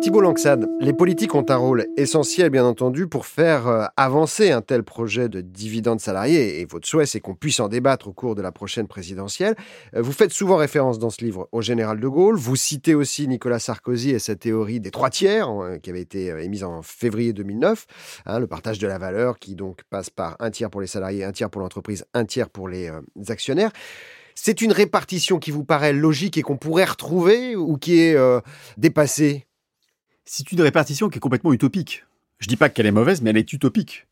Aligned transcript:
Thibault 0.00 0.22
Langsad, 0.22 0.66
les 0.80 0.94
politiques 0.94 1.34
ont 1.34 1.44
un 1.50 1.56
rôle 1.56 1.86
essentiel, 1.98 2.48
bien 2.48 2.64
entendu, 2.64 3.06
pour 3.06 3.26
faire 3.26 3.68
euh, 3.68 3.84
avancer 3.98 4.50
un 4.50 4.62
tel 4.62 4.82
projet 4.82 5.28
de 5.28 5.42
dividende 5.42 6.00
salarié. 6.00 6.58
Et 6.58 6.64
votre 6.64 6.88
souhait, 6.88 7.04
c'est 7.04 7.20
qu'on 7.20 7.34
puisse 7.34 7.60
en 7.60 7.68
débattre 7.68 8.08
au 8.08 8.14
cours 8.14 8.34
de 8.34 8.40
la 8.40 8.50
prochaine 8.50 8.88
présidentielle. 8.88 9.56
Euh, 9.94 10.00
vous 10.00 10.12
faites 10.12 10.32
souvent 10.32 10.56
référence 10.56 10.98
dans 10.98 11.10
ce 11.10 11.22
livre 11.22 11.50
au 11.52 11.60
général 11.60 12.00
de 12.00 12.08
Gaulle. 12.08 12.36
Vous 12.36 12.56
citez 12.56 12.94
aussi 12.94 13.28
Nicolas 13.28 13.58
Sarkozy 13.58 14.12
et 14.12 14.18
sa 14.18 14.36
théorie 14.36 14.80
des 14.80 14.90
trois 14.90 15.10
tiers, 15.10 15.50
euh, 15.50 15.76
qui 15.76 15.90
avait 15.90 16.00
été 16.00 16.28
émise 16.28 16.64
en 16.64 16.80
février 16.80 17.34
2009. 17.34 17.86
Hein, 18.24 18.38
le 18.38 18.46
partage 18.46 18.78
de 18.78 18.86
la 18.86 18.96
valeur 18.96 19.38
qui 19.38 19.54
donc 19.54 19.82
passe 19.90 20.08
par 20.08 20.36
un 20.40 20.50
tiers 20.50 20.70
pour 20.70 20.80
les 20.80 20.86
salariés, 20.86 21.24
un 21.24 21.32
tiers 21.32 21.50
pour 21.50 21.60
l'entreprise, 21.60 22.06
un 22.14 22.24
tiers 22.24 22.48
pour 22.48 22.68
les 22.68 22.90
actionnaires. 23.28 23.70
C'est 24.34 24.62
une 24.62 24.72
répartition 24.72 25.38
qui 25.38 25.50
vous 25.50 25.64
paraît 25.64 25.92
logique 25.92 26.38
et 26.38 26.42
qu'on 26.42 26.56
pourrait 26.56 26.86
retrouver 26.86 27.54
ou 27.54 27.76
qui 27.76 28.00
est 28.00 28.16
dépassée? 28.78 29.44
C'est 30.32 30.52
une 30.52 30.60
répartition 30.60 31.08
qui 31.08 31.16
est 31.16 31.20
complètement 31.20 31.52
utopique. 31.52 32.04
Je 32.38 32.46
dis 32.46 32.54
pas 32.54 32.68
qu'elle 32.68 32.86
est 32.86 32.92
mauvaise, 32.92 33.20
mais 33.20 33.30
elle 33.30 33.36
est 33.36 33.52
utopique. 33.52 34.06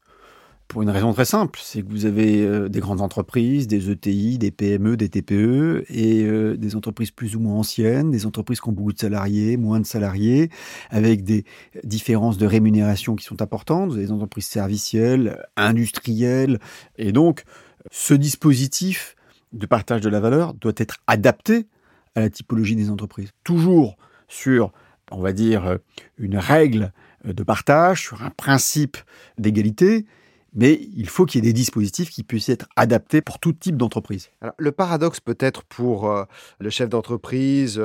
Pour 0.67 0.83
une 0.83 0.91
raison 0.91 1.13
très 1.13 1.25
simple, 1.25 1.61
c'est 1.63 1.81
que 1.81 1.89
vous 1.89 2.07
avez 2.07 2.45
euh, 2.45 2.69
des 2.69 2.81
grandes 2.81 3.01
entreprises, 3.01 3.69
des 3.69 3.89
ETI, 3.89 4.37
des 4.37 4.51
PME, 4.51 4.97
des 4.97 5.09
TPE, 5.09 5.85
et 5.89 6.25
euh, 6.25 6.57
des 6.57 6.75
entreprises 6.75 7.13
plus 7.13 7.37
ou 7.37 7.41
moins 7.41 7.55
anciennes, 7.55 8.11
des 8.11 8.27
entreprises 8.27 8.61
qui 8.61 8.69
ont 8.69 8.73
beaucoup 8.73 8.93
de 8.93 8.99
salariés, 8.99 9.57
moins 9.57 9.79
de 9.79 9.87
salariés, 9.87 10.51
avec 10.91 11.23
des 11.23 11.45
différences 11.85 12.37
de 12.37 12.47
rémunération 12.47 13.15
qui 13.15 13.25
sont 13.25 13.41
importantes, 13.41 13.95
des 13.95 14.11
entreprises 14.11 14.47
servicielles, 14.47 15.47
industrielles, 15.57 16.59
et 16.97 17.13
donc 17.13 17.45
ce 17.93 18.15
dispositif 18.15 19.15
de 19.53 19.67
partage 19.67 20.01
de 20.01 20.09
la 20.09 20.19
valeur 20.19 20.53
doit 20.55 20.75
être 20.79 20.97
adapté 21.07 21.69
à 22.17 22.21
la 22.23 22.29
typologie 22.29 22.75
des 22.75 22.91
entreprises. 22.91 23.31
Toujours 23.45 23.97
sur 24.27 24.73
on 25.11 25.21
va 25.21 25.33
dire, 25.33 25.67
euh, 25.67 25.77
une 26.19 26.37
règle 26.37 26.93
euh, 27.27 27.33
de 27.33 27.43
partage, 27.43 28.03
sur 28.03 28.23
un 28.23 28.31
principe 28.31 28.97
d'égalité, 29.39 30.07
mais 30.55 30.81
il 30.97 31.09
faut 31.09 31.27
qu'il 31.27 31.45
y 31.45 31.47
ait 31.47 31.51
des 31.51 31.57
dispositifs 31.57 32.11
qui 32.11 32.23
puissent 32.23 32.49
être 32.49 32.69
adaptés 32.77 33.21
pour 33.21 33.39
tout 33.39 33.53
type 33.53 33.77
d'entreprise. 33.77 34.31
le 34.57 34.73
paradoxe 34.73 35.21
peut-être 35.21 35.63
pour 35.65 36.11
euh, 36.11 36.25
le 36.59 36.71
chef 36.71 36.89
d'entreprise, 36.89 37.81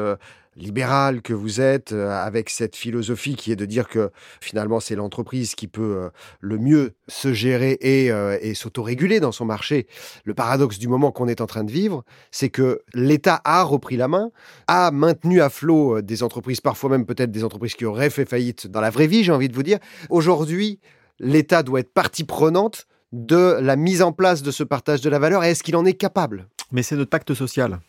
libéral 0.56 1.22
que 1.22 1.34
vous 1.34 1.62
êtes, 1.62 1.92
euh, 1.92 2.10
avec 2.10 2.50
cette 2.50 2.76
philosophie 2.76 3.36
qui 3.36 3.52
est 3.52 3.56
de 3.56 3.66
dire 3.66 3.88
que 3.88 4.12
finalement 4.42 4.80
c'est 4.80 4.96
l'entreprise 4.96 5.56
qui 5.56 5.68
peut 5.68 5.98
euh, 5.98 6.10
le 6.40 6.58
mieux 6.58 6.94
se 7.08 7.34
gérer 7.34 7.78
et, 7.82 8.12
euh, 8.12 8.38
et 8.42 8.54
s'autoréguler 8.54 9.20
dans 9.20 9.32
son 9.32 9.46
marché. 9.46 9.88
Le 10.26 10.34
paradoxe 10.34 10.80
du 10.80 10.88
moment 10.88 11.12
qu'on 11.12 11.28
est 11.28 11.42
en 11.42 11.46
train 11.48 11.64
de 11.64 11.72
vivre, 11.72 12.04
c'est 12.32 12.50
que 12.50 12.82
l'État 12.94 13.42
a 13.46 13.64
repris 13.64 13.98
la 13.98 14.08
main, 14.08 14.32
a 14.68 14.92
maintenu 14.92 15.42
à 15.42 15.50
flot 15.50 16.02
des 16.02 16.24
entreprises, 16.24 16.62
parfois 16.62 16.90
même 16.90 17.06
peut-être 17.06 17.32
des 17.32 17.44
entreprises 17.44 17.76
qui 17.76 17.86
auraient 17.86 18.10
fait 18.10 18.26
faillite 18.26 18.68
dans 18.68 18.82
la 18.82 18.90
vraie 18.90 19.08
vie, 19.08 19.24
j'ai 19.24 19.32
envie 19.32 19.50
de 19.50 19.56
vous 19.56 19.64
dire. 19.64 19.80
Aujourd'hui, 20.10 20.80
l'État 21.20 21.64
doit 21.64 21.80
être 21.80 21.94
partie 21.94 22.24
prenante 22.24 22.88
de 23.12 23.58
la 23.62 23.76
mise 23.76 24.02
en 24.02 24.12
place 24.12 24.42
de 24.42 24.52
ce 24.52 24.64
partage 24.64 25.02
de 25.02 25.10
la 25.10 25.20
valeur 25.20 25.44
et 25.44 25.52
est-ce 25.52 25.64
qu'il 25.64 25.76
en 25.76 25.86
est 25.86 25.94
capable? 25.94 26.48
Mais 26.72 26.82
c'est 26.82 26.96
notre 26.96 27.12
pacte 27.12 27.34
social. 27.34 27.80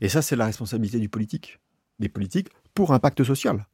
Et 0.00 0.08
ça, 0.08 0.22
c'est 0.22 0.36
la 0.36 0.46
responsabilité 0.46 0.98
du 0.98 1.08
politique, 1.08 1.60
des 1.98 2.08
politiques, 2.08 2.48
pour 2.74 2.92
un 2.92 2.98
pacte 2.98 3.24
social. 3.24 3.66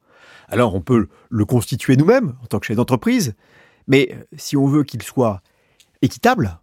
Alors, 0.49 0.75
on 0.75 0.81
peut 0.81 1.07
le 1.29 1.45
constituer 1.45 1.95
nous-mêmes, 1.95 2.35
en 2.43 2.47
tant 2.47 2.59
que 2.59 2.65
chef 2.65 2.75
d'entreprise, 2.75 3.35
mais 3.87 4.09
euh, 4.11 4.23
si 4.37 4.57
on 4.57 4.67
veut 4.67 4.83
qu'il 4.83 5.01
soit 5.01 5.41
équitable, 6.01 6.59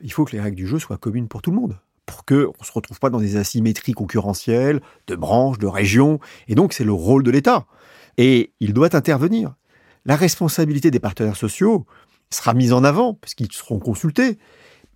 il 0.00 0.12
faut 0.12 0.24
que 0.24 0.32
les 0.32 0.40
règles 0.40 0.56
du 0.56 0.66
jeu 0.66 0.78
soient 0.78 0.96
communes 0.96 1.28
pour 1.28 1.42
tout 1.42 1.50
le 1.50 1.56
monde, 1.56 1.78
pour 2.06 2.24
qu'on 2.24 2.34
ne 2.58 2.64
se 2.64 2.72
retrouve 2.72 2.98
pas 2.98 3.10
dans 3.10 3.20
des 3.20 3.36
asymétries 3.36 3.92
concurrentielles, 3.92 4.80
de 5.06 5.14
branches, 5.14 5.58
de 5.58 5.66
régions, 5.66 6.18
et 6.48 6.54
donc 6.54 6.72
c'est 6.72 6.84
le 6.84 6.92
rôle 6.92 7.22
de 7.22 7.30
l'État. 7.30 7.66
Et 8.18 8.52
il 8.60 8.74
doit 8.74 8.94
intervenir. 8.94 9.54
La 10.04 10.16
responsabilité 10.16 10.90
des 10.90 11.00
partenaires 11.00 11.36
sociaux 11.36 11.86
sera 12.30 12.54
mise 12.54 12.72
en 12.72 12.84
avant, 12.84 13.14
parce 13.14 13.34
qu'ils 13.34 13.52
seront 13.52 13.78
consultés, 13.78 14.38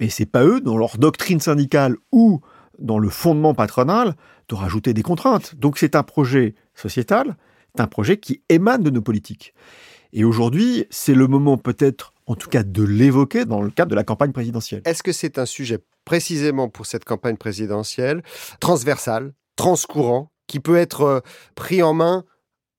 mais 0.01 0.09
c'est 0.09 0.27
pas 0.27 0.45
eux, 0.45 0.61
dans 0.61 0.77
leur 0.77 0.99
doctrine 0.99 1.41
syndicale 1.41 1.97
ou 2.13 2.41
dans 2.79 2.99
le 2.99 3.09
fondement 3.09 3.55
patronal 3.55 4.15
de 4.49 4.55
rajouter 4.55 4.95
des 4.95 5.03
contraintes. 5.03 5.55
Donc 5.57 5.79
c'est 5.79 5.95
un 5.95 6.03
projet 6.03 6.55
sociétal, 6.75 7.37
c'est 7.75 7.83
un 7.83 7.87
projet 7.87 8.19
qui 8.19 8.43
émane 8.49 8.83
de 8.83 8.91
nos 8.91 9.03
politiques. 9.03 9.55
Et 10.13 10.25
aujourd'hui, 10.25 10.87
c'est 10.91 11.15
le 11.15 11.27
moment 11.27 11.59
peut-être, 11.59 12.13
en 12.27 12.37
tout 12.37 12.49
cas, 12.49 12.63
de 12.63 12.83
l'évoquer 12.83 13.45
dans 13.45 13.61
le 13.61 13.71
cadre 13.71 13.91
de 13.91 13.97
la 13.97 14.05
campagne 14.05 14.33
présidentielle. 14.33 14.83
Est-ce 14.85 15.03
que 15.03 15.13
c'est 15.13 15.39
un 15.39 15.47
sujet 15.47 15.79
précisément 16.05 16.69
pour 16.69 16.87
cette 16.87 17.05
campagne 17.05 17.37
présidentielle, 17.37 18.23
transversal, 18.61 19.33
transcourant, 19.57 20.31
qui 20.47 20.61
peut 20.61 20.77
être 20.77 21.03
euh, 21.03 21.21
pris 21.55 21.83
en 21.83 21.93
main 21.93 22.25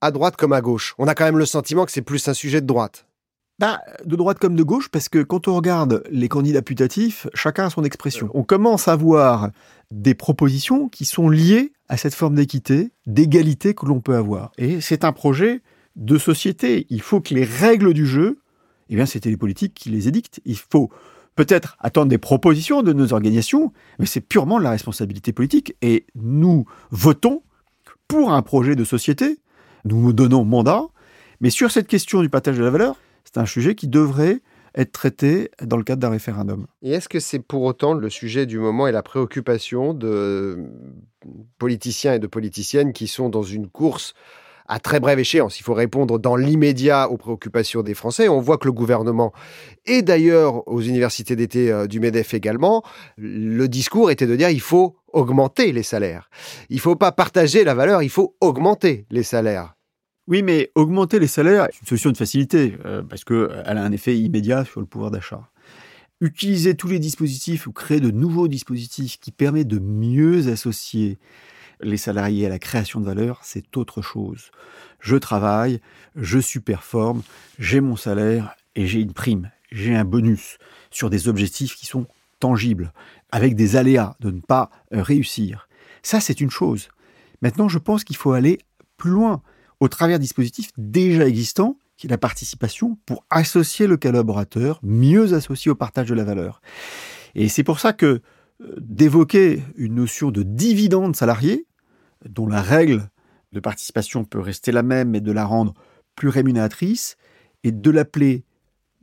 à 0.01 0.11
droite 0.11 0.37
comme 0.37 0.53
à 0.53 0.61
gauche? 0.61 0.95
On 0.97 1.07
a 1.07 1.15
quand 1.15 1.25
même 1.25 1.37
le 1.37 1.45
sentiment 1.45 1.85
que 1.85 1.91
c'est 1.91 2.01
plus 2.01 2.27
un 2.27 2.33
sujet 2.33 2.61
de 2.61 2.65
droite. 2.65 3.06
Bah, 3.59 3.81
de 4.05 4.15
droite 4.15 4.37
comme 4.37 4.55
de 4.55 4.61
gauche, 4.61 4.89
parce 4.89 5.09
que 5.09 5.23
quand 5.23 5.47
on 5.47 5.55
regarde 5.55 6.03
les 6.11 6.29
candidats 6.29 6.61
putatifs, 6.61 7.27
chacun 7.33 7.65
a 7.65 7.69
son 7.71 7.83
expression. 7.83 8.29
On 8.35 8.43
commence 8.43 8.87
à 8.87 8.95
voir 8.95 9.49
des 9.89 10.13
propositions 10.13 10.89
qui 10.89 11.05
sont 11.05 11.27
liées 11.27 11.73
à 11.89 11.97
cette 11.97 12.13
forme 12.13 12.35
d'équité, 12.35 12.91
d'égalité 13.07 13.73
que 13.73 13.87
l'on 13.87 13.99
peut 13.99 14.15
avoir. 14.15 14.51
Et 14.59 14.79
c'est 14.79 15.03
un 15.03 15.11
projet 15.11 15.61
de 15.95 16.19
société. 16.19 16.85
Il 16.91 17.01
faut 17.01 17.19
que 17.19 17.33
les 17.33 17.45
règles 17.45 17.95
du 17.95 18.05
jeu, 18.05 18.37
eh 18.89 18.95
bien, 18.95 19.07
c'était 19.07 19.31
les 19.31 19.37
politiques 19.37 19.73
qui 19.73 19.89
les 19.89 20.07
édictent. 20.07 20.39
Il 20.45 20.57
faut 20.57 20.91
peut-être 21.35 21.77
attendre 21.79 22.09
des 22.09 22.19
propositions 22.19 22.83
de 22.83 22.93
nos 22.93 23.11
organisations, 23.11 23.73
mais 23.97 24.05
c'est 24.05 24.21
purement 24.21 24.59
la 24.59 24.69
responsabilité 24.69 25.33
politique. 25.33 25.75
Et 25.81 26.05
nous 26.13 26.67
votons 26.91 27.41
pour 28.07 28.33
un 28.33 28.43
projet 28.43 28.75
de 28.75 28.83
société. 28.83 29.39
Nous 29.83 29.99
nous 29.99 30.13
donnons 30.13 30.45
mandat. 30.45 30.83
Mais 31.41 31.49
sur 31.49 31.71
cette 31.71 31.87
question 31.87 32.21
du 32.21 32.29
partage 32.29 32.57
de 32.57 32.63
la 32.63 32.69
valeur, 32.69 32.95
c'est 33.27 33.39
un 33.41 33.45
sujet 33.45 33.75
qui 33.75 33.89
devrait 33.89 34.39
être 34.73 34.93
traité 34.93 35.51
dans 35.61 35.75
le 35.75 35.83
cadre 35.83 36.01
d'un 36.01 36.09
référendum. 36.09 36.67
Et 36.81 36.91
est-ce 36.91 37.09
que 37.09 37.19
c'est 37.19 37.39
pour 37.39 37.63
autant 37.63 37.93
le 37.93 38.09
sujet 38.09 38.45
du 38.45 38.57
moment 38.57 38.87
et 38.87 38.91
la 38.91 39.03
préoccupation 39.03 39.93
de 39.93 40.63
politiciens 41.57 42.13
et 42.13 42.19
de 42.19 42.27
politiciennes 42.27 42.93
qui 42.93 43.07
sont 43.07 43.27
dans 43.27 43.43
une 43.43 43.67
course 43.67 44.13
à 44.69 44.79
très 44.79 45.01
brève 45.01 45.19
échéance? 45.19 45.59
Il 45.59 45.63
faut 45.63 45.73
répondre 45.73 46.19
dans 46.19 46.37
l'immédiat 46.37 47.09
aux 47.09 47.17
préoccupations 47.17 47.81
des 47.81 47.95
Français. 47.95 48.29
On 48.29 48.39
voit 48.39 48.57
que 48.57 48.67
le 48.67 48.71
gouvernement, 48.71 49.33
et 49.85 50.03
d'ailleurs 50.03 50.65
aux 50.67 50.81
universités 50.81 51.35
d'été 51.35 51.69
euh, 51.69 51.87
du 51.87 51.99
MEDEF 51.99 52.33
également, 52.33 52.83
le 53.17 53.67
discours 53.67 54.09
était 54.09 54.27
de 54.27 54.35
dire 54.37 54.51
il 54.51 54.61
faut 54.61 54.95
augmenter 55.11 55.73
les 55.73 55.83
salaires. 55.83 56.29
Il 56.69 56.77
ne 56.77 56.81
faut 56.81 56.95
pas 56.95 57.11
partager 57.11 57.65
la 57.65 57.73
valeur, 57.73 58.03
il 58.03 58.09
faut 58.09 58.37
augmenter 58.39 59.05
les 59.09 59.23
salaires. 59.23 59.76
Oui, 60.27 60.43
mais 60.43 60.71
augmenter 60.75 61.19
les 61.19 61.27
salaires, 61.27 61.67
c'est 61.71 61.81
une 61.81 61.87
solution 61.87 62.11
de 62.11 62.17
facilité, 62.17 62.77
euh, 62.85 63.01
parce 63.01 63.23
qu'elle 63.23 63.37
euh, 63.37 63.63
a 63.65 63.71
un 63.71 63.91
effet 63.93 64.17
immédiat 64.17 64.65
sur 64.65 64.81
le 64.81 64.85
pouvoir 64.85 65.09
d'achat. 65.09 65.49
Utiliser 66.19 66.75
tous 66.75 66.89
les 66.89 66.99
dispositifs 66.99 67.65
ou 67.65 67.71
créer 67.71 68.01
de 68.01 68.11
nouveaux 68.11 68.49
dispositifs 68.49 69.19
qui 69.21 69.31
permettent 69.31 69.69
de 69.69 69.79
mieux 69.79 70.49
associer 70.49 71.17
les 71.79 71.95
salariés 71.95 72.45
à 72.45 72.49
la 72.49 72.59
création 72.59 72.99
de 72.99 73.05
valeur, 73.05 73.39
c'est 73.43 73.77
autre 73.77 74.01
chose. 74.01 74.51
Je 74.99 75.15
travaille, 75.15 75.79
je 76.15 76.39
superforme, 76.39 77.21
j'ai 77.57 77.79
mon 77.79 77.95
salaire 77.95 78.53
et 78.75 78.85
j'ai 78.85 78.99
une 78.99 79.13
prime, 79.13 79.49
j'ai 79.71 79.95
un 79.95 80.03
bonus 80.03 80.57
sur 80.91 81.09
des 81.09 81.29
objectifs 81.29 81.75
qui 81.75 81.85
sont 81.85 82.05
tangibles, 82.39 82.91
avec 83.31 83.55
des 83.55 83.77
aléas 83.77 84.15
de 84.19 84.31
ne 84.31 84.41
pas 84.41 84.71
euh, 84.93 85.01
réussir. 85.01 85.69
Ça, 86.03 86.19
c'est 86.19 86.41
une 86.41 86.51
chose. 86.51 86.89
Maintenant, 87.41 87.69
je 87.69 87.79
pense 87.79 88.03
qu'il 88.03 88.17
faut 88.17 88.33
aller 88.33 88.59
plus 88.97 89.11
loin 89.11 89.41
au 89.79 89.87
travers 89.87 90.19
dispositifs 90.19 90.71
déjà 90.77 91.27
existants, 91.27 91.77
qui 91.97 92.07
est 92.07 92.09
la 92.09 92.17
participation, 92.17 92.97
pour 93.05 93.25
associer 93.29 93.87
le 93.87 93.97
collaborateur, 93.97 94.79
mieux 94.83 95.33
associé 95.33 95.71
au 95.71 95.75
partage 95.75 96.07
de 96.07 96.15
la 96.15 96.23
valeur. 96.23 96.61
Et 97.35 97.49
c'est 97.49 97.63
pour 97.63 97.79
ça 97.79 97.93
que 97.93 98.21
euh, 98.61 98.75
d'évoquer 98.77 99.63
une 99.75 99.95
notion 99.95 100.31
de 100.31 100.43
dividende 100.43 101.15
salarié, 101.15 101.65
dont 102.27 102.47
la 102.47 102.61
règle 102.61 103.09
de 103.53 103.59
participation 103.59 104.25
peut 104.25 104.39
rester 104.39 104.71
la 104.71 104.83
même, 104.83 105.09
mais 105.09 105.21
de 105.21 105.31
la 105.31 105.45
rendre 105.45 105.73
plus 106.15 106.29
rémunératrice, 106.29 107.17
et 107.63 107.71
de 107.71 107.91
l'appeler 107.91 108.45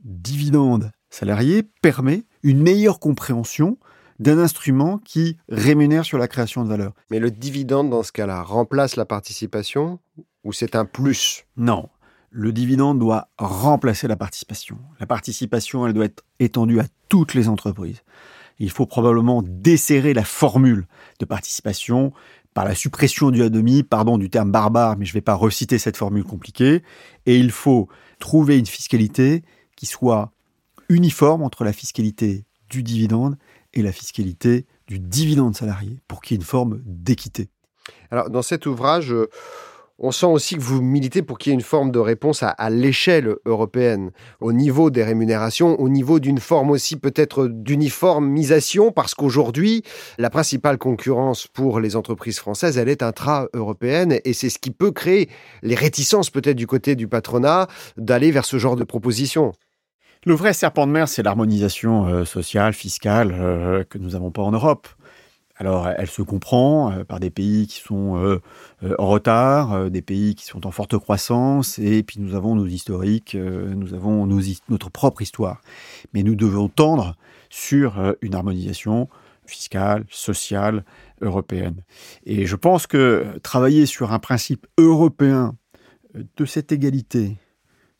dividende 0.03 0.91
salarié 1.09 1.63
permet 1.81 2.25
une 2.43 2.61
meilleure 2.61 2.99
compréhension 2.99 3.77
d'un 4.19 4.37
instrument 4.39 4.97
qui 4.99 5.37
rémunère 5.49 6.05
sur 6.05 6.17
la 6.17 6.27
création 6.27 6.63
de 6.63 6.69
valeur. 6.69 6.93
Mais 7.11 7.19
le 7.19 7.31
dividende, 7.31 7.89
dans 7.89 8.03
ce 8.03 8.11
cas-là, 8.11 8.43
remplace 8.43 8.95
la 8.95 9.05
participation 9.05 9.99
ou 10.45 10.53
c'est 10.53 10.75
un 10.75 10.85
plus? 10.85 11.45
Non. 11.57 11.89
Le 12.29 12.53
dividende 12.53 12.99
doit 12.99 13.29
remplacer 13.37 14.07
la 14.07 14.15
participation. 14.15 14.77
La 14.99 15.07
participation, 15.07 15.85
elle 15.85 15.93
doit 15.93 16.05
être 16.05 16.23
étendue 16.39 16.79
à 16.79 16.85
toutes 17.09 17.33
les 17.33 17.49
entreprises. 17.49 18.03
Il 18.59 18.69
faut 18.69 18.85
probablement 18.85 19.41
desserrer 19.43 20.13
la 20.13 20.23
formule 20.23 20.85
de 21.19 21.25
participation 21.25 22.13
par 22.53 22.63
la 22.63 22.75
suppression 22.75 23.31
du 23.31 23.43
A 23.43 23.49
pardon 23.89 24.17
du 24.17 24.29
terme 24.29 24.51
barbare, 24.51 24.97
mais 24.97 25.05
je 25.05 25.11
ne 25.11 25.15
vais 25.15 25.21
pas 25.21 25.33
reciter 25.33 25.77
cette 25.77 25.97
formule 25.97 26.23
compliquée. 26.23 26.83
Et 27.25 27.37
il 27.37 27.51
faut 27.51 27.89
trouver 28.19 28.57
une 28.57 28.65
fiscalité 28.65 29.43
qui 29.75 29.85
soit 29.85 30.31
uniforme 30.87 31.41
entre 31.41 31.63
la 31.63 31.73
fiscalité 31.73 32.45
du 32.69 32.83
dividende 32.83 33.37
et 33.73 33.81
la 33.81 33.91
fiscalité 33.91 34.65
du 34.87 34.99
dividende 34.99 35.55
salarié 35.55 35.99
pour 36.07 36.21
qu'il 36.21 36.35
y 36.35 36.37
ait 36.37 36.41
une 36.41 36.45
forme 36.45 36.81
d'équité. 36.85 37.49
Alors, 38.09 38.29
dans 38.29 38.41
cet 38.41 38.65
ouvrage, 38.65 39.13
On 39.97 40.11
sent 40.11 40.25
aussi 40.25 40.57
que 40.57 40.61
vous 40.61 40.81
militez 40.81 41.21
pour 41.21 41.37
qu'il 41.37 41.51
y 41.51 41.53
ait 41.53 41.55
une 41.55 41.61
forme 41.61 41.89
de 41.89 41.99
réponse 41.99 42.43
à, 42.43 42.69
l'échelle 42.69 43.33
européenne, 43.45 44.11
au 44.41 44.51
niveau 44.51 44.89
des 44.89 45.05
rémunérations, 45.05 45.79
au 45.79 45.87
niveau 45.87 46.19
d'une 46.19 46.39
forme 46.39 46.71
aussi 46.71 46.97
peut-être 46.97 47.47
d'uniformisation, 47.47 48.91
parce 48.91 49.15
qu'aujourd'hui, 49.15 49.83
la 50.17 50.29
principale 50.29 50.77
concurrence 50.77 51.47
pour 51.47 51.79
les 51.79 51.95
entreprises 51.95 52.39
françaises, 52.39 52.77
elle 52.77 52.89
est 52.89 53.03
intra-européenne, 53.03 54.19
et 54.25 54.33
c'est 54.33 54.49
ce 54.49 54.59
qui 54.59 54.71
peut 54.71 54.91
créer 54.91 55.29
les 55.63 55.75
réticences 55.75 56.29
peut-être 56.29 56.57
du 56.57 56.67
côté 56.67 56.95
du 56.95 57.07
patronat 57.07 57.67
d'aller 57.95 58.31
vers 58.31 58.43
ce 58.43 58.57
genre 58.57 58.75
de 58.75 58.83
propositions. 58.83 59.53
Le 60.25 60.33
vrai 60.33 60.51
serpent 60.51 60.87
de 60.87 60.91
mer, 60.91 61.07
c'est 61.07 61.23
l'harmonisation 61.23 62.07
euh, 62.07 62.25
sociale, 62.25 62.73
fiscale, 62.73 63.31
euh, 63.31 63.83
que 63.83 63.97
nous 63.97 64.09
n'avons 64.09 64.31
pas 64.31 64.41
en 64.41 64.51
Europe. 64.51 64.89
Alors, 65.57 65.87
elle 65.87 66.09
se 66.09 66.21
comprend 66.21 66.91
euh, 66.91 67.03
par 67.05 67.19
des 67.19 67.29
pays 67.29 67.67
qui 67.67 67.79
sont 67.79 68.17
euh, 68.17 68.41
euh, 68.83 68.95
en 68.99 69.07
retard, 69.07 69.89
des 69.89 70.01
pays 70.01 70.35
qui 70.35 70.45
sont 70.45 70.67
en 70.67 70.71
forte 70.71 70.97
croissance, 70.97 71.79
et 71.79 72.03
puis 72.03 72.19
nous 72.19 72.35
avons 72.35 72.55
nos 72.55 72.65
historiques, 72.65 73.35
nous 73.35 73.93
avons 73.93 74.27
notre 74.69 74.89
propre 74.89 75.21
histoire. 75.21 75.61
Mais 76.13 76.23
nous 76.23 76.35
devons 76.35 76.67
tendre 76.67 77.15
sur 77.49 78.15
une 78.21 78.35
harmonisation 78.35 79.07
fiscale, 79.45 80.05
sociale, 80.09 80.83
européenne. 81.21 81.83
Et 82.25 82.45
je 82.45 82.55
pense 82.55 82.87
que 82.87 83.25
travailler 83.43 83.85
sur 83.85 84.11
un 84.11 84.19
principe 84.19 84.67
européen 84.77 85.55
de 86.13 86.45
cette 86.45 86.71
égalité, 86.71 87.37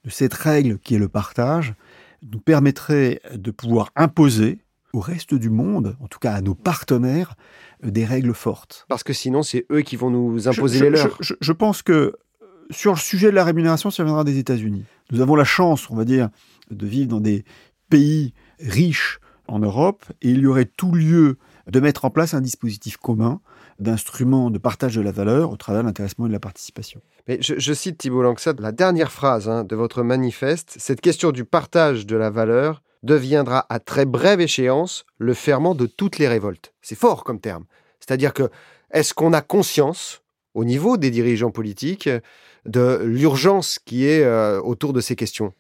de 0.04 0.10
cette 0.10 0.34
règle 0.34 0.80
qui 0.80 0.96
est 0.96 1.00
le 1.00 1.10
partage, 1.10 1.74
nous 2.24 2.40
permettrait 2.40 3.22
de 3.34 3.52
pouvoir 3.52 3.92
imposer 3.96 4.65
au 4.96 5.00
reste 5.00 5.34
du 5.34 5.50
monde, 5.50 5.98
en 6.00 6.08
tout 6.08 6.20
cas 6.20 6.34
à 6.34 6.42
nos 6.42 6.56
partenaires, 6.56 7.36
euh, 7.84 7.92
des 7.92 8.06
règles 8.06 8.34
fortes. 8.34 8.86
Parce 8.88 9.04
que 9.04 9.14
sinon, 9.14 9.44
c'est 9.44 9.66
eux 9.72 9.82
qui 9.82 9.98
vont 9.98 10.10
nous 10.10 10.48
imposer 10.48 10.80
les 10.80 10.90
leurs. 10.92 11.18
Je, 11.20 11.34
je, 11.40 11.52
pense 11.52 11.82
que 11.82 11.92
euh, 11.92 12.14
sur 12.72 12.94
le 12.94 12.98
sujet 12.98 13.30
de 13.30 13.36
la 13.36 13.44
rémunération, 13.44 13.92
ça 13.92 14.04
viendra 14.04 14.24
des 14.24 14.38
États-Unis. 14.38 14.86
Nous 15.12 15.22
avons 15.22 15.36
la 15.36 15.44
chance, 15.44 15.90
on 15.90 15.96
va 15.96 16.06
dire, 16.06 16.30
de 16.72 16.86
vivre 16.86 17.10
dans 17.10 17.20
des 17.20 17.44
pays 17.90 18.34
riches 18.60 19.20
en 19.48 19.60
Europe, 19.60 20.06
et 20.22 20.32
il 20.32 20.40
y 20.40 20.48
aurait 20.48 20.66
tout 20.66 20.92
lieu 20.92 21.38
de 21.68 21.80
mettre 21.80 22.06
en 22.06 22.10
place 22.10 22.34
un 22.34 22.42
dispositif 22.42 22.98
commun 22.98 23.42
d'instruments 23.80 24.50
de 24.50 24.58
partage 24.58 24.96
de 24.96 25.02
la 25.02 25.12
valeur 25.12 25.52
au 25.52 25.58
travers 25.58 25.82
de 25.82 25.88
l'intéressement 25.88 26.26
et 26.26 26.30
de 26.30 26.34
la 26.34 26.40
participation. 26.40 27.02
Mais 27.28 27.38
je, 27.42 27.56
je 27.58 27.74
cite 27.74 27.98
Thibault 27.98 28.24
Langsat, 28.24 28.54
la 28.60 28.72
dernière 28.72 29.12
phrase 29.12 29.50
hein, 29.50 29.64
de 29.66 29.76
votre 29.76 30.02
manifeste, 30.02 30.76
cette 30.80 31.02
question 31.02 31.32
du 31.32 31.44
partage 31.44 32.06
de 32.06 32.16
la 32.16 32.30
valeur 32.30 32.82
deviendra 33.06 33.66
à 33.70 33.80
très 33.80 34.06
brève 34.06 34.42
échéance 34.42 35.06
le 35.18 35.34
ferment 35.34 35.76
de 35.76 35.86
toutes 35.86 36.18
les 36.18 36.28
révoltes. 36.28 36.74
C'est 36.82 36.98
fort 36.98 37.24
comme 37.24 37.40
terme. 37.40 37.66
C'est-à-dire 38.00 38.34
que 38.34 38.50
est-ce 38.92 39.14
qu'on 39.14 39.34
a 39.34 39.42
conscience 39.42 40.24
au 40.54 40.66
niveau 40.66 40.98
des 40.98 41.12
dirigeants 41.12 41.52
politiques 41.52 42.10
de 42.66 43.02
l'urgence 43.04 43.80
qui 43.80 44.06
est 44.06 44.24
euh, 44.24 44.60
autour 44.60 44.92
de 44.92 45.02
ces 45.02 45.16
questions? 45.16 45.54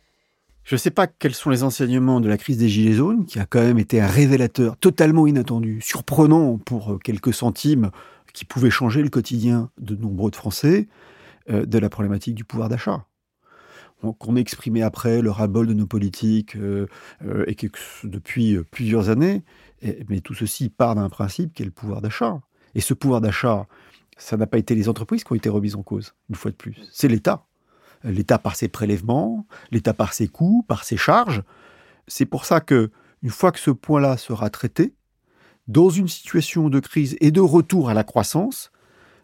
Je 0.63 0.73
ne 0.73 0.79
sais 0.79 0.89
pas 0.89 1.05
quels 1.05 1.35
sont 1.35 1.51
les 1.51 1.61
enseignements 1.61 2.19
de 2.19 2.27
la 2.27 2.37
crise 2.37 2.57
des 2.57 2.67
Gilets 2.67 2.93
jaunes, 2.93 3.25
qui 3.25 3.37
a 3.37 3.45
quand 3.45 3.61
même 3.61 3.77
été 3.77 4.01
un 4.01 4.07
révélateur 4.07 4.77
totalement 4.77 5.27
inattendu, 5.27 5.79
surprenant 5.81 6.57
pour 6.57 6.93
euh, 6.93 6.97
quelques 6.97 7.33
centimes, 7.33 7.91
qui 8.33 8.45
pouvait 8.45 8.71
changer 8.71 9.03
le 9.03 9.09
quotidien 9.09 9.69
de 9.77 9.95
nombreux 9.95 10.31
de 10.31 10.35
Français, 10.35 10.87
euh, 11.51 11.65
de 11.65 11.77
la 11.77 11.89
problématique 11.89 12.33
du 12.33 12.43
pouvoir 12.43 12.69
d'achat 12.69 13.05
qu'on 14.13 14.35
exprimait 14.35 14.81
après 14.81 15.21
le 15.21 15.31
ras-bol 15.31 15.67
de 15.67 15.73
nos 15.73 15.87
politiques 15.87 16.55
euh, 16.55 16.87
euh, 17.23 17.43
et 17.47 17.55
que 17.55 17.67
depuis 18.03 18.55
euh, 18.55 18.63
plusieurs 18.63 19.09
années. 19.09 19.43
mais 20.09 20.21
tout 20.21 20.33
ceci 20.33 20.69
part 20.69 20.95
d'un 20.95 21.09
principe 21.09 21.53
qui 21.53 21.63
est 21.63 21.65
le 21.65 21.71
pouvoir 21.71 22.01
d'achat. 22.01 22.41
Et 22.73 22.81
ce 22.81 22.93
pouvoir 22.93 23.21
d'achat, 23.21 23.67
ça 24.17 24.37
n'a 24.37 24.47
pas 24.47 24.57
été 24.57 24.75
les 24.75 24.89
entreprises 24.89 25.23
qui 25.23 25.31
ont 25.31 25.35
été 25.35 25.49
remises 25.49 25.75
en 25.75 25.83
cause, 25.83 26.13
une 26.29 26.35
fois 26.35 26.51
de 26.51 26.55
plus. 26.55 26.75
C'est 26.91 27.07
l'État. 27.07 27.45
L'État 28.03 28.37
par 28.37 28.55
ses 28.55 28.67
prélèvements, 28.67 29.47
l'État 29.71 29.93
par 29.93 30.13
ses 30.13 30.27
coûts, 30.27 30.63
par 30.67 30.83
ses 30.83 30.97
charges. 30.97 31.43
C'est 32.07 32.25
pour 32.25 32.45
ça 32.45 32.59
que, 32.61 32.91
une 33.23 33.29
fois 33.31 33.51
que 33.51 33.59
ce 33.59 33.71
point-là 33.71 34.17
sera 34.17 34.49
traité, 34.49 34.93
dans 35.67 35.89
une 35.89 36.07
situation 36.07 36.69
de 36.69 36.79
crise 36.79 37.17
et 37.19 37.31
de 37.31 37.41
retour 37.41 37.89
à 37.89 37.93
la 37.93 38.03
croissance, 38.03 38.71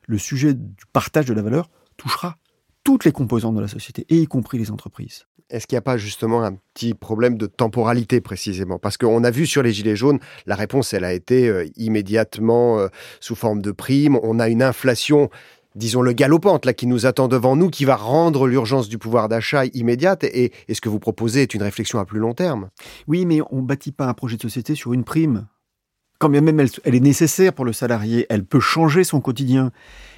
le 0.08 0.18
sujet 0.18 0.54
du 0.54 0.86
partage 0.92 1.26
de 1.26 1.34
la 1.34 1.42
valeur 1.42 1.70
touchera 1.98 2.38
toutes 2.84 3.06
les 3.06 3.12
composantes 3.12 3.56
de 3.56 3.62
la 3.62 3.68
société, 3.68 4.06
et 4.10 4.18
y 4.18 4.28
compris 4.28 4.58
les 4.58 4.72
entreprises. 4.72 5.26
Est-ce 5.50 5.68
qu'il 5.68 5.76
n'y 5.76 5.80
a 5.80 5.84
pas 5.84 5.98
justement 5.98 6.44
un 6.44 6.54
petit 6.74 6.94
problème 6.94 7.38
de 7.38 7.46
temporalité 7.46 8.22
précisément? 8.22 8.80
Parce 8.80 8.98
qu'on 8.98 9.24
a 9.24 9.32
vu 9.32 9.46
sur 9.46 9.62
les 9.62 9.74
Gilets 9.74 9.98
jaunes, 9.98 10.20
la 10.46 10.56
réponse, 10.56 10.94
elle 10.94 11.04
a 11.04 11.14
été 11.14 11.50
euh, 11.50 11.66
immédiatement 11.76 12.80
euh, 12.80 12.88
sous 13.20 13.36
forme 13.36 13.62
de 13.62 13.72
primes. 13.72 14.18
On 14.24 14.40
a 14.40 14.48
une 14.50 14.64
inflation 14.64 15.30
disons 15.76 16.02
le 16.02 16.12
galopante 16.12 16.66
là 16.66 16.74
qui 16.74 16.88
nous 16.88 17.06
attend 17.06 17.28
devant 17.28 17.56
nous, 17.56 17.70
qui 17.70 17.86
va 17.86 17.96
rendre 17.96 18.48
l'urgence 18.48 18.90
du 18.90 18.98
pouvoir 18.98 19.30
d'achat 19.30 19.66
immédiate. 19.68 20.24
Et, 20.26 20.52
et, 20.68 20.74
ce 20.74 20.82
que 20.82 20.90
vous 20.90 21.00
proposez 21.00 21.44
est 21.44 21.54
une 21.54 21.64
réflexion 21.64 22.00
à 22.00 22.06
plus 22.06 22.20
long 22.20 22.34
terme. 22.34 22.70
Oui, 23.08 23.26
mais 23.26 23.40
on 23.52 23.62
bâtit 23.62 23.92
pas 23.92 24.08
un 24.08 24.14
projet 24.14 24.36
de 24.36 24.42
société 24.42 24.76
sur 24.76 24.94
une 24.94 25.04
prime. 25.04 25.48
Quand 26.20 26.30
bien 26.30 26.42
même 26.42 26.60
elle, 26.60 26.70
elle 26.84 26.96
est 26.96 27.00
nécessaire 27.00 27.54
pour 27.54 27.66
le 27.66 27.74
salarié, 27.74 28.26
elle 28.30 28.46
peut 28.46 28.60
changer 28.60 29.04
son 29.04 29.22
quotidien, 29.22 29.72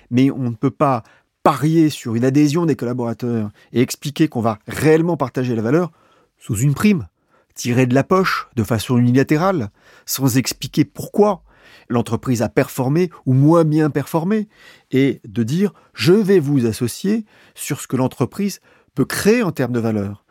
mais 0.09 0.31
on 0.31 0.49
ne 0.49 0.55
peut 0.55 0.71
pas 0.71 1.03
parier 1.43 1.89
sur 1.89 2.15
une 2.15 2.25
adhésion 2.25 2.65
des 2.65 2.77
collaborateurs 2.77 3.51
et 3.73 3.81
expliquer 3.81 4.29
qu'on 4.29 4.41
va 4.41 4.59
réellement 4.67 5.17
partager 5.17 5.55
la 5.55 5.61
valeur 5.61 5.91
sous 6.39 6.57
une 6.57 6.73
prime, 6.73 7.07
tirée 7.53 7.85
de 7.85 7.93
la 7.93 8.03
poche 8.03 8.47
de 8.55 8.63
façon 8.63 8.97
unilatérale, 8.97 9.69
sans 10.05 10.37
expliquer 10.37 10.85
pourquoi 10.85 11.43
l'entreprise 11.89 12.41
a 12.41 12.49
performé 12.49 13.09
ou 13.25 13.33
moins 13.33 13.65
bien 13.65 13.89
performé, 13.89 14.47
et 14.91 15.21
de 15.25 15.43
dire 15.43 15.73
je 15.93 16.13
vais 16.13 16.39
vous 16.39 16.65
associer 16.65 17.25
sur 17.55 17.81
ce 17.81 17.87
que 17.87 17.97
l'entreprise 17.97 18.61
peut 18.95 19.05
créer 19.05 19.43
en 19.43 19.51
termes 19.51 19.73
de 19.73 19.79
valeur 19.79 20.22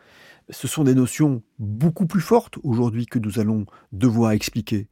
ce 0.49 0.67
sont 0.67 0.83
des 0.83 0.95
notions 0.95 1.41
beaucoup 1.59 2.05
plus 2.05 2.21
fortes 2.21 2.57
aujourd'hui 2.63 3.05
que 3.05 3.19
nous 3.19 3.39
allons 3.39 3.65
devoir 3.91 4.31
expliquer. 4.31 4.87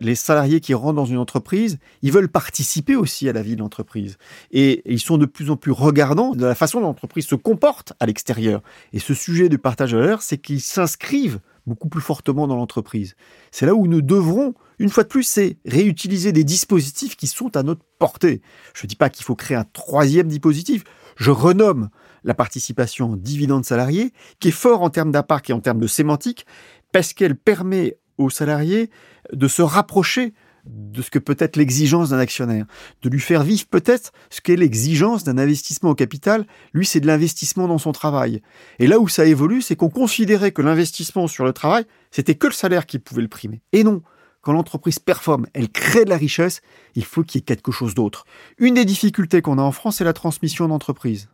Les 0.00 0.14
salariés 0.14 0.60
qui 0.60 0.74
rentrent 0.74 0.94
dans 0.94 1.04
une 1.06 1.18
entreprise, 1.18 1.78
ils 2.02 2.12
veulent 2.12 2.28
participer 2.28 2.96
aussi 2.96 3.28
à 3.28 3.32
la 3.32 3.42
vie 3.42 3.56
de 3.56 3.60
l'entreprise. 3.60 4.18
Et 4.50 4.82
ils 4.92 5.00
sont 5.00 5.18
de 5.18 5.26
plus 5.26 5.50
en 5.50 5.56
plus 5.56 5.72
regardants 5.72 6.34
de 6.34 6.44
la 6.44 6.54
façon 6.54 6.80
dont 6.80 6.86
l'entreprise 6.86 7.26
se 7.26 7.34
comporte 7.34 7.92
à 8.00 8.06
l'extérieur. 8.06 8.62
Et 8.92 8.98
ce 8.98 9.14
sujet 9.14 9.48
du 9.48 9.58
partage 9.58 9.92
de 9.92 9.98
valeur, 9.98 10.22
c'est 10.22 10.38
qu'ils 10.38 10.60
s'inscrivent 10.60 11.40
beaucoup 11.66 11.88
plus 11.88 12.00
fortement 12.00 12.46
dans 12.46 12.56
l'entreprise. 12.56 13.16
C'est 13.50 13.66
là 13.66 13.74
où 13.74 13.86
nous 13.86 14.02
devrons, 14.02 14.54
une 14.78 14.88
fois 14.88 15.02
de 15.02 15.08
plus, 15.08 15.38
réutiliser 15.64 16.32
des 16.32 16.44
dispositifs 16.44 17.16
qui 17.16 17.26
sont 17.26 17.56
à 17.56 17.62
notre 17.62 17.82
portée. 17.98 18.40
Je 18.74 18.84
ne 18.84 18.88
dis 18.88 18.96
pas 18.96 19.10
qu'il 19.10 19.24
faut 19.24 19.34
créer 19.34 19.56
un 19.56 19.64
troisième 19.64 20.28
dispositif. 20.28 20.84
Je 21.16 21.30
renomme 21.30 21.88
la 22.24 22.34
participation 22.34 23.16
dividende 23.16 23.64
salarié, 23.64 24.12
qui 24.40 24.48
est 24.48 24.52
fort 24.52 24.82
en 24.82 24.90
termes 24.90 25.12
d'impact 25.12 25.50
et 25.50 25.52
en 25.52 25.60
termes 25.60 25.80
de 25.80 25.86
sémantique, 25.86 26.46
parce 26.92 27.12
qu'elle 27.12 27.36
permet 27.36 27.98
aux 28.18 28.30
salariés 28.30 28.90
de 29.32 29.48
se 29.48 29.62
rapprocher 29.62 30.34
de 30.66 31.00
ce 31.00 31.10
que 31.10 31.18
peut 31.18 31.36
être 31.38 31.56
l'exigence 31.56 32.10
d'un 32.10 32.18
actionnaire, 32.18 32.66
de 33.02 33.08
lui 33.08 33.20
faire 33.20 33.42
vivre 33.44 33.66
peut-être 33.66 34.12
ce 34.30 34.40
qu'est 34.40 34.56
l'exigence 34.56 35.24
d'un 35.24 35.38
investissement 35.38 35.90
au 35.90 35.94
capital. 35.94 36.44
Lui, 36.72 36.84
c'est 36.84 37.00
de 37.00 37.06
l'investissement 37.06 37.68
dans 37.68 37.78
son 37.78 37.92
travail. 37.92 38.42
Et 38.78 38.86
là 38.86 38.98
où 38.98 39.08
ça 39.08 39.26
évolue, 39.26 39.62
c'est 39.62 39.76
qu'on 39.76 39.90
considérait 39.90 40.52
que 40.52 40.62
l'investissement 40.62 41.28
sur 41.28 41.44
le 41.44 41.52
travail, 41.52 41.84
c'était 42.10 42.34
que 42.34 42.48
le 42.48 42.52
salaire 42.52 42.86
qui 42.86 42.98
pouvait 42.98 43.22
le 43.22 43.28
primer. 43.28 43.62
Et 43.72 43.84
non, 43.84 44.02
quand 44.46 44.52
l'entreprise 44.52 45.00
performe, 45.00 45.46
elle 45.54 45.68
crée 45.68 46.04
de 46.04 46.08
la 46.08 46.16
richesse, 46.16 46.60
il 46.94 47.04
faut 47.04 47.24
qu'il 47.24 47.40
y 47.40 47.42
ait 47.42 47.44
quelque 47.44 47.72
chose 47.72 47.96
d'autre. 47.96 48.26
Une 48.58 48.74
des 48.74 48.84
difficultés 48.84 49.42
qu'on 49.42 49.58
a 49.58 49.62
en 49.62 49.72
France, 49.72 49.96
c'est 49.96 50.04
la 50.04 50.12
transmission 50.12 50.68
d'entreprise. 50.68 51.28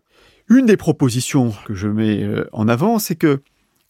Une 0.48 0.64
des 0.64 0.78
propositions 0.78 1.52
que 1.66 1.74
je 1.74 1.88
mets 1.88 2.22
euh, 2.22 2.48
en 2.54 2.68
avant, 2.68 2.98
c'est 2.98 3.14
que 3.14 3.42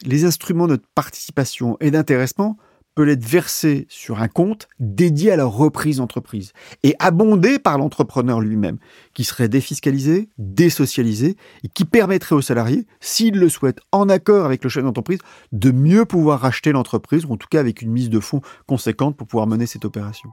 les 0.04 0.24
instruments 0.24 0.66
de 0.66 0.76
participation 0.96 1.76
et 1.78 1.92
d'intéressement 1.92 2.56
peuvent 2.94 3.08
être 3.08 3.24
versés 3.24 3.86
sur 3.88 4.20
un 4.20 4.28
compte 4.28 4.68
dédié 4.80 5.32
à 5.32 5.36
la 5.36 5.44
reprise 5.44 5.96
d'entreprise 5.98 6.52
et 6.82 6.94
abondé 6.98 7.58
par 7.58 7.78
l'entrepreneur 7.78 8.40
lui-même, 8.40 8.78
qui 9.14 9.24
serait 9.24 9.48
défiscalisé, 9.48 10.28
désocialisé 10.38 11.36
et 11.64 11.68
qui 11.68 11.84
permettrait 11.84 12.34
aux 12.34 12.42
salariés, 12.42 12.86
s'ils 13.00 13.38
le 13.38 13.48
souhaitent, 13.48 13.80
en 13.92 14.08
accord 14.08 14.44
avec 14.44 14.64
le 14.64 14.70
chef 14.70 14.84
d'entreprise, 14.84 15.18
de 15.52 15.70
mieux 15.70 16.04
pouvoir 16.04 16.40
racheter 16.40 16.72
l'entreprise 16.72 17.24
ou 17.24 17.32
en 17.32 17.36
tout 17.36 17.48
cas 17.50 17.60
avec 17.60 17.82
une 17.82 17.90
mise 17.90 18.10
de 18.10 18.20
fonds 18.20 18.40
conséquente 18.66 19.16
pour 19.16 19.26
pouvoir 19.26 19.46
mener 19.46 19.66
cette 19.66 19.84
opération. 19.84 20.30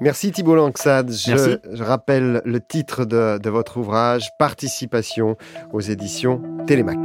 Merci 0.00 0.32
Thibault 0.32 0.56
Langsad. 0.56 1.12
Je, 1.12 1.58
je, 1.72 1.82
rappelle 1.82 2.42
le 2.44 2.60
titre 2.60 3.04
de, 3.04 3.38
de 3.38 3.50
votre 3.50 3.76
ouvrage, 3.76 4.28
Participation 4.38 5.36
aux 5.72 5.80
éditions 5.80 6.42
Télémac. 6.66 6.98